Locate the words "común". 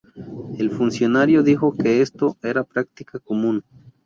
3.19-3.63